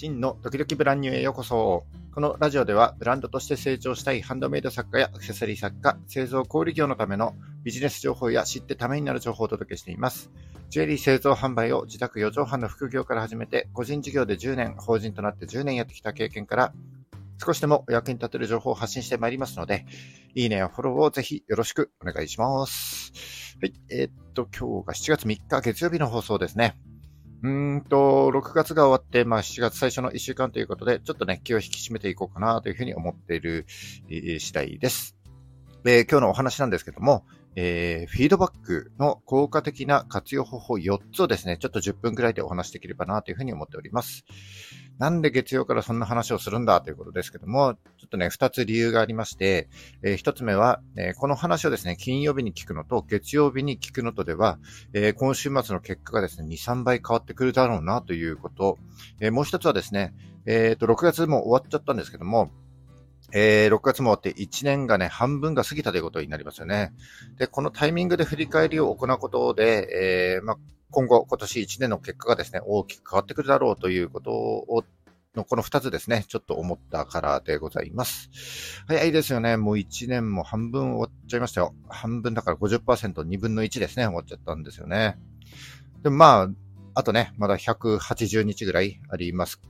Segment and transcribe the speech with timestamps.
[0.00, 1.84] 真のドキドキブランニューへようこそ。
[2.14, 7.34] このラジオではブランドとして成長したいハンドメイド作家やアクセサリー作家、製造小売業のための
[7.64, 10.30] ビジネス情報や知ってためになる情報をお届けしています。
[10.70, 16.72] ジュエリー製造販売を自宅4畳半の副業から始めて、個人事業で10年、法人となって10年やってきた経験から、
[17.36, 19.84] 少しでもお役に立てる情報を発信してまいりますので、
[20.34, 23.12] いいねやフォローをぜひよろしくお願いします。
[23.60, 23.74] はい。
[23.90, 26.78] えー、っと、今日が7月3日月曜日の放送ですね。
[27.42, 35.16] うんと、6月が終わって、まあ7月最初の1週間ということで、ちょっとね、気を引き締めていこうかなというふうに思っている、次第です。
[35.82, 37.24] で、今日のお話なんですけども、
[37.56, 44.24] えー、フィードバックの効果的な活用方法4つをですね、ちょっと10分くらいでお話しできればなというふうに思っております。
[44.98, 49.68] なんで月曜からそんな話をするんだということですけども、ちょっとね、2つ理由がありまして、
[50.02, 54.58] えー、1つ目は、えー、この話をですね、金曜日に聞くのと月曜日に聞くのとでは、
[54.92, 58.78] えー、今週末の結果がですね、2、3倍変わってくるだろうなということ。
[59.20, 60.14] えー、もう1つはですね、
[60.46, 62.50] えっ、と、6月も終わっちゃったんですけども、
[63.32, 66.92] えー、6月も終わって1年がね、半分が過ぎたということになりますよね。
[67.38, 70.56] で、このタイミングで振り返りを行うことで、えー、まあ、
[70.90, 74.84] 今後、今年1年の結果がですね、大きく変わってくるだろうということを、
[75.36, 78.30] のこの2つですね、ちょっと思ったからでございます。
[78.88, 79.56] 早いですよね。
[79.56, 81.74] もう1年も半分終わっちゃいましたよ。
[81.88, 85.16] 半分だから50%、2分の1ですね、終わっちゃったんですよね。
[86.02, 86.48] でもまあ、
[86.94, 89.60] あとね、まだ180日ぐらいあります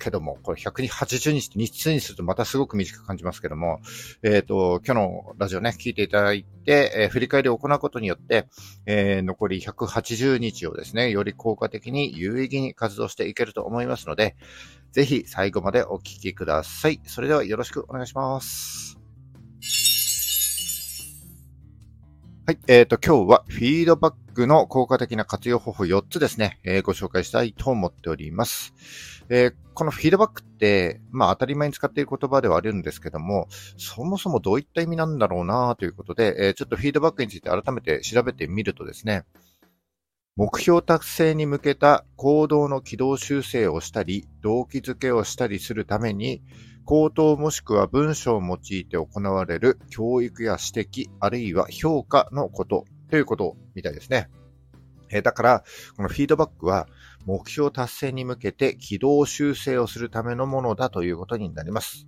[0.00, 3.80] けども、これ180日日数にするとまたすごく短く感じますけども、
[4.22, 8.48] えっ、ー、と、今日のラジオね、聞いていただいて、えー、振り返りを行うことによって、
[8.86, 14.36] えー、残り180日をですね、より効果的に有意義に活動していけると思いますので、
[14.92, 17.00] ぜひ最後までお聞きください。
[17.04, 18.98] それではよろしくお願いします。
[22.46, 22.58] はい。
[22.66, 28.72] えっ、ー、と、今日はフィードバックの効果的な活用方法4つですね、えー、ご紹介したいと思っております。
[29.28, 39.24] えー、このフィードバックって、まあ当たり前に使っている言葉ではあるんですけども、そもそもどういった意味なんだろうなということで、えー、ちょっとフィードバックについて改めて調べてみるとですね、
[40.36, 46.42] 目標達成に向けた行動の軌道修正をしたり、動機づけをしたりするために、
[46.86, 54.28] 口頭もしくは文章を用いて行われる教育や指摘、あるいは評価のことということみたいですね。
[55.10, 55.64] えだから、
[55.96, 56.88] このフィードバックは
[57.26, 62.06] 目標達成に向けて軌道修正をするためのものだということになります。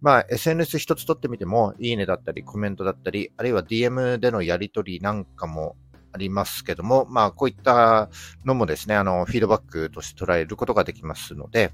[0.00, 5.76] まあ、SNS 一つ取ってみても、いいねだったり、コメントだったり、あるいは DM でのやり取りなんかも
[6.12, 8.10] ありますけども、まあ、こういった
[8.44, 11.72] のもですね、あの、フィードバックとして捉えることができますので、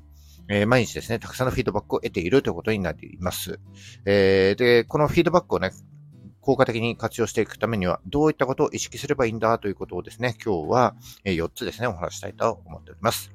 [0.49, 3.59] えー、毎日ですね、たくさんのフィードバックを得ているということになります。
[4.05, 5.71] えー、で、このフィードバックをね、
[6.41, 13.33] 効果的に活用していくためには、どういったことを意識すればいいんだということをですね、今日は4つですね、お話したいと思っております。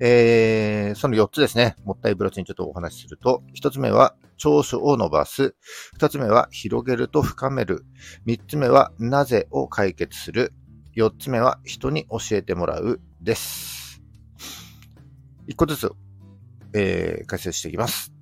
[0.00, 5.56] えー、その4つですね、もったいぶらちにちょっとお話しすると、1つ目は長所を伸ばす。
[5.98, 7.84] 2つ目は広げると深める。
[8.26, 10.52] 3つ目はなぜを解決する。
[10.96, 14.00] 4つ目は人に教えてもらうです。
[15.48, 15.92] 1個ずつ、
[16.74, 18.12] えー、解説していきます。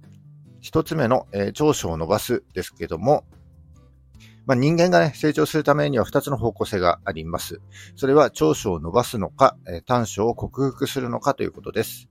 [0.62, 3.24] 1つ目の、えー、長所を伸ばすですけども、
[4.46, 7.60] まあ、人間がね、成長するためには2つの方向性があります。
[7.96, 12.08] それは長所を伸ばすのか、短所を克服するのかということです。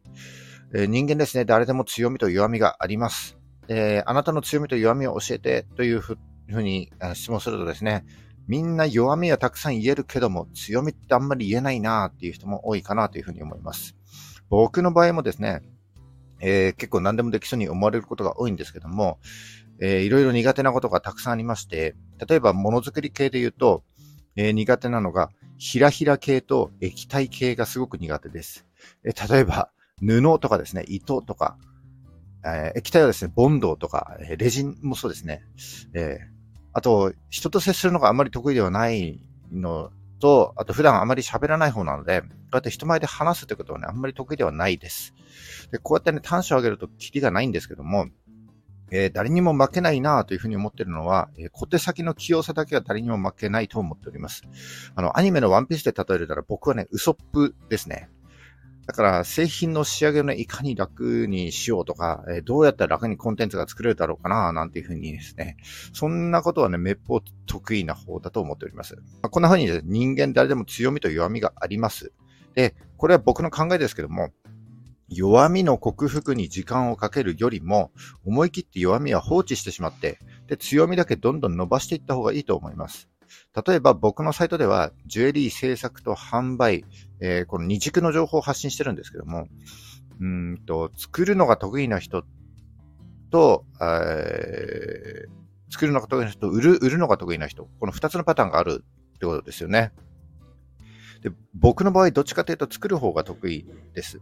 [0.73, 3.37] 人間ですね、誰でも強みと弱みがあります。
[3.69, 6.17] えあなたの強みと弱みを教えてというふ
[6.49, 8.05] うに質問するとですね、
[8.47, 13.95] みんな弱みはたくさん言えるけども、強みってあんまり言えないなっていう人も多いかなというふうに思います。
[14.49, 15.61] 僕の場合もですね、
[16.41, 19.19] えー、結構何でもできそうに思われることが多いんですけども、
[19.79, 21.95] えー、いろいろ苦手なことがたくさんありまして、
[22.27, 23.83] 例えばものづくり系で言うと、
[24.35, 28.65] えー、苦手なのが、ひらひら系と液体系がすごく苦手です。
[29.03, 29.69] えー、例えば、
[29.99, 31.57] 布とかですね、糸とか、
[32.43, 35.43] えー、液体はですね、ボンドとか、えレジンもそうですね。
[35.93, 36.19] え
[36.73, 39.21] あと、人と接するのがあまり得意ではない
[39.51, 45.13] のと、あと普段あまり喋らない方なので、こうやって人前で話すということはね、あんまり得意ではないです。
[45.71, 48.07] で、こうやってね、短所を上げるとキリがないんですけども、
[48.91, 54.43] えー、誰にも負けないなというふうに思っているのは、えー、小手先の器用さだけは誰にも負けないと思っております。
[54.95, 58.09] あの、アニメのワンピースで例えるなら僕はね、ウソップですね。
[58.87, 65.57] だから、製品の仕上げをね、いかに楽にしようとか、えー、どうやったら楽にコンテンツが作れるだろうかな、なんていうふうにですね、
[65.91, 68.95] そんなことはね、めっぽう得意な方だと思っております。
[68.95, 72.13] まあ、こんなふうに、ね、人間誰でも強みと弱みがあります。
[72.53, 74.29] で、これは僕の考えですけども、
[75.09, 77.91] 弱みの克服に時間をかけるよりも、
[78.25, 83.09] 思い切って弱みは放置してしまって、で、強みだけどんどん伸ばしていった方がいいと思います。
[83.65, 86.85] 例えば僕のサイトでは、ジュエリー制作と販売、
[87.19, 89.47] えー、この二軸の情報を発信してるんですけども、
[90.19, 92.23] うんと、作るのが得意な人
[93.31, 97.67] と、えー、作るのが得意な人と売る、売るのが得意な人。
[97.79, 98.83] この二つのパターンがある
[99.15, 99.91] ってことですよね。
[101.21, 104.21] で僕の場合、どっちかというと作る方が得意です。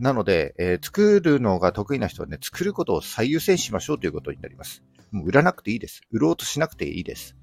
[0.00, 4.82] なので、えー、作るのが得意な人はね、作ることを最優先しましょうということになります。
[5.12, 6.00] もう売らなくていいです。
[6.10, 7.36] 売ろうとしなくていいです。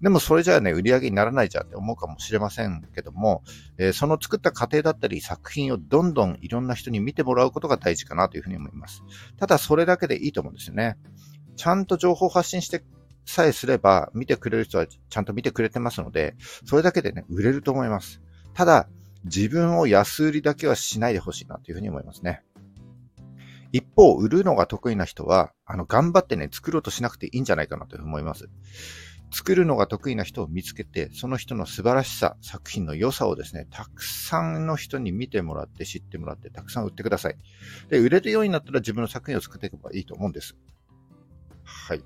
[0.00, 3.42] でもそれじゃあね、売り上げにならないじゃんって思うかもしれませんけども、
[3.76, 9.02] えー、その作った過程だったり作品をどんどんいろんな人に見てもらうことが大事かなというふうに思います。
[9.38, 10.96] ただそれだけでいいと思うんですよね。
[11.56, 12.82] ちゃんと情報発信して
[13.26, 18.20] さえすれば、見てくれる人はちゃんと見てくれてますので、それだけでね、売れると思います。
[18.54, 18.88] ただ、
[19.24, 22.42] 自分を安売りだけはしないでほしいなというふうに思いますね。
[23.72, 28.48] 一方、売るのが得意な人は、あの、頑張ってね、作ろうとしなくていいんじゃないかなというふうに思います。
[29.32, 37.36] 作るのが得意な人を見つけて、その人の素晴らしさ、作品の良さをですね、たくさんの人に見てもらって、知ってもらって、たくさん売ってください。
[37.88, 40.56] で、売れるようになったら自分の作品を作っていけばいいと思うんです。
[41.62, 42.02] はい。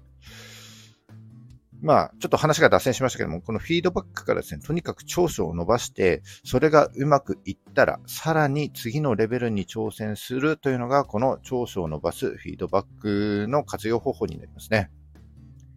[1.84, 14.90] まあ、ちょっと話が脱線しましたけども、このフィードバックからですね、とにかく長所を伸ばして、それがうまくいったら、さらに次のレベルに挑戦するというのが、この長所を伸ばすフィードバックの活用方法になりますね。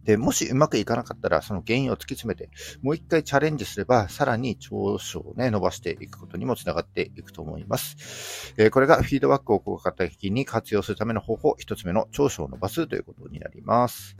[0.04, 2.48] で、もしうまくいかなかったら、その原因を突き詰めて、
[2.80, 8.54] もう一回チャレンジすれば、さらに長所をね、伸ばしていくことにもつながっていくと思います。
[8.56, 14.16] えー、これがフィードバックを効果的に活用するための方法、一つ目の長所を伸ばすということになります。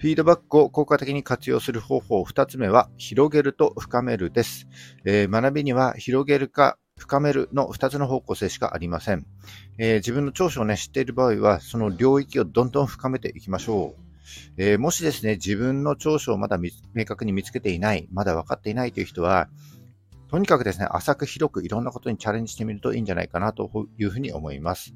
[0.00, 4.66] フィードバックを効果的に活用する方法、二つ目は、広げると深めるです。
[5.04, 9.26] えー、学びには、広げるか深めるの二つの方向性しかありません。
[9.76, 14.02] えー、自分の長所をね、知っている場合は、その領域をどんどん深めていきましょう。
[14.56, 19.50] えー、もしですね、自分の長所をまだ明確に見つけていない、まだ分かっていないという人は、
[20.30, 24.94] とにかくですね、浅く広くいろんなことにチャレンジしてみるといいんじゃないかなというふうに思います。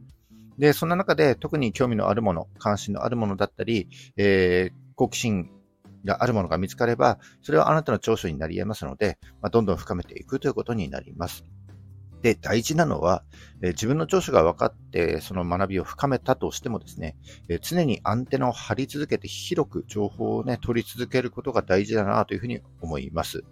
[0.56, 5.50] で、そんな中で特に興味のあるもの、関心のあるものだったり、えー、好奇心
[6.04, 11.44] があるものが見つかれば、それはあなたの長所になり得ますので、まあ、どんどん深めていくということになります。
[12.24, 13.22] で、大事なのは、
[13.60, 17.16] え自分の長所が分かって、その学びを深めたとしてもですね、
[17.50, 23.44] え常にアンテナを張り続けて広く情報をね、取り続けることが大事だなというふうに思います。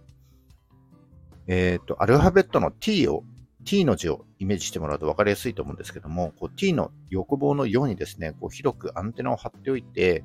[1.48, 3.24] えっ、ー、と、アルファベットの t を
[3.64, 10.24] t の字をイメージしてもらうと分かりやすいと思うんですけども、こう t の横棒のようにですね、こう広くアンテナを張っておいて、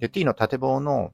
[0.00, 1.12] で t の縦棒の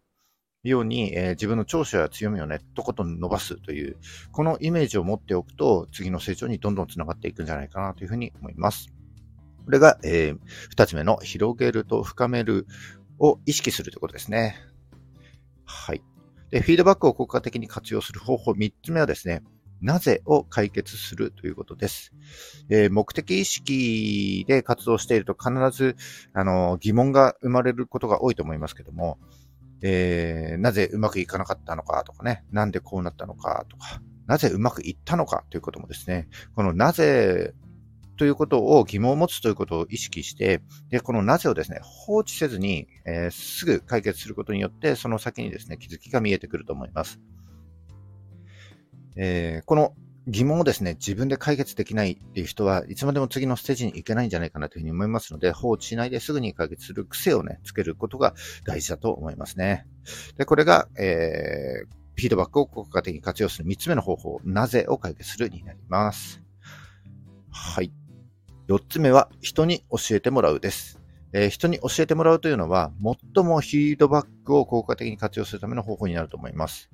[0.63, 3.97] ように、えー、自分の長所や強みをね、とことん伸ばすという、
[4.33, 8.93] このイメージを持っておくと、次の成長にどんどん繋がっていくんじゃないかなというふうに思います。
[9.65, 10.39] これが、えー、
[10.69, 12.67] 二つ目の広げると深める
[13.19, 14.57] を意識するということですね。
[15.65, 16.03] はい。
[16.51, 19.43] で、フィードバックを効果的に活用する方法、三つ目はですね、
[19.81, 22.13] なぜを解決するということです。
[22.69, 25.97] えー、目的意識で活動していると必ず、
[26.33, 29.19] あの、疑問が生まれることが多いと思いますけども、
[29.83, 37.55] えー、なぜうまくいかなかったのかとかね、なんでこうなったのかとか、なぜうまくいったのかということもですね、このなぜ
[38.21, 40.61] ということを疑問を持つということを意識して、
[40.91, 47.19] で、このなぜをですね、放置せずに、えー、すぐ解決することによって、その先にですね、気づきが見えてくると思います。
[49.17, 49.95] えー、この
[50.27, 59.87] 疑問をですね、自分で解決できないっていう人はいつまでも次のステージに行けないんじゃないかなというふうに思いますので、放置しないですぐに解決する癖をね、つけることが大事だと思いますね。
[60.37, 66.43] で、これが、えー、フィードバックを効果的に活用する3つ目の方法、なぜを解決するになります。
[67.51, 67.93] はい。
[68.69, 71.01] 4つ目は、人に教えてもらうです。
[71.33, 72.93] えー、人に教えてもらうというのは、
[73.35, 76.91] 最もフィードバックを効果的に活用するための方法になると思います。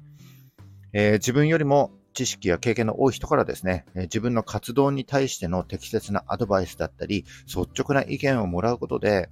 [0.93, 9.29] えー、自分よりも知識や経験の多い人からですね、自分の活動に対しての適切なアドバイスだったり、率直な意見をもらうことで、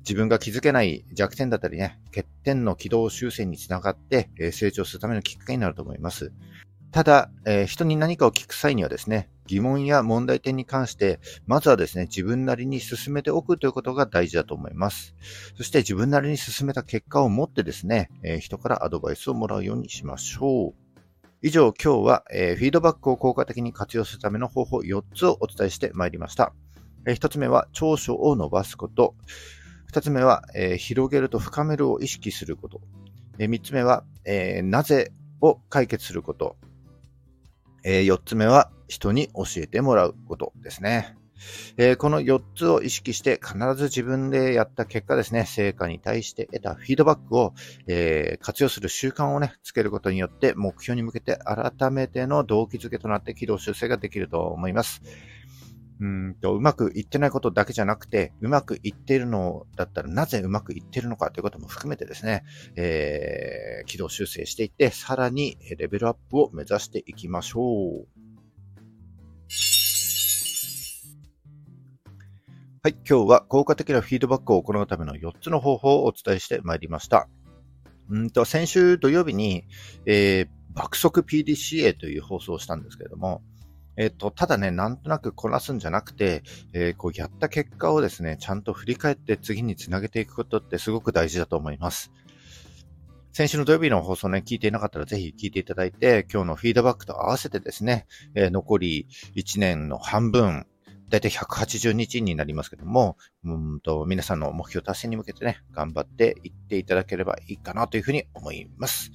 [0.00, 6.30] 自分が気づけない弱点だったりね、欠点の軌道修正につながって成長するためのきっかけになると思います。
[6.92, 15.14] ただ、えー、人に何かを聞く際にはですね、疑問や問題点に関して、まずはですね、自分なりに進めておくということが大事だと思います。
[15.56, 20.83] そして自分なりに進めた結果をもってですね、えー、人からアドバイスをもらうようにしましょう。
[21.46, 26.54] 以上、今日は、えー、フィードバックを効果的に活用するための方法4つをお伝えしてまいりました。
[27.06, 29.14] えー、1つ目は長所を伸ばすこと。
[29.92, 32.80] 2つ目は、えー、広げると深めるを意識すること。
[33.38, 36.56] えー、3つ目は、え、なぜを解決すること。
[37.84, 41.14] え、4つ目は人に教えてもらうことですね。
[41.76, 47.54] えー、この4つを意識して必ず自分でやった結果ですね、成果に対して得たフィードバックを、
[47.86, 55.02] えー、活用する習慣をね、つけることによって目標に向けて改めての動機づけとなって軌道修正ができると思います。
[56.00, 62.44] うんと、うまくいってないことだけじゃなくて、うまくいっているのだったらなぜうまくいっているのかということも含めてですね、
[62.76, 68.23] えー、軌道修正していって、さらにレベルアップを目指していきましょう。
[72.84, 77.30] はい、今日は効果的なフィードバックを行うための4つの方法をお伝えしてまいりました。
[78.10, 79.64] うんと、先週土曜日に、
[80.04, 83.40] えー、爆速 PDCA という放送をしたんですけれども、
[83.96, 86.42] えっ、と、ただね、なんとなくこなすんじゃなくて、
[86.74, 92.12] えー、こうやった結果をですね、ちゃんと振り返って次につなげていくことってすごく大事だと思います。
[93.32, 100.66] 先週の土曜日の放送ね、聞いていなかったらぜひ聞いていただいて、今日のフィードバックと合わせてですね、えー、残り1年の半分、
[101.08, 109.10] だいたい180日になりますけども、うんと皆さんの目標達成に向けてね、頑張っていっていただければいいかなというふうに思います。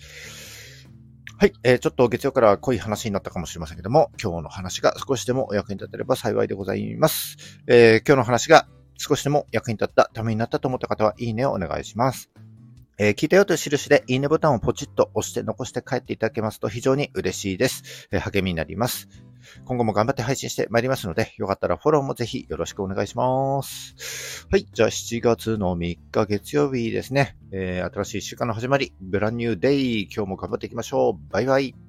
[1.37, 7.37] はい、えー、ちょっと月曜から濃い話になったかもしれませんけども、今日の話が少しでもお役に立てれば幸いでございます。
[7.65, 8.67] えー、今日の話が
[8.97, 12.29] 少しでも役に立った、ためになったと思った方は、いいねをお願いします。
[12.97, 18.09] えー、聞いたよという印で、いいねボタンをポチッと押して残して帰っていただけますと非常に嬉しいです。
[18.11, 19.07] えー、励みになります。
[19.65, 24.47] 今後も頑張って配信してまいりますので、よかったらフォローもぜひよろしくお願いします。
[24.51, 24.65] はい。
[24.71, 27.37] じゃあ7月の3日月曜日ですね。
[27.51, 30.03] えー、新しい週間の始まり、ブランニューデイ。
[30.03, 31.31] 今日も頑張っていきましょう。
[31.31, 31.88] バイバイ。